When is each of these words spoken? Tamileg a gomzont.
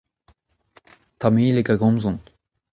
Tamileg 1.19 1.67
a 1.73 1.75
gomzont. 1.81 2.21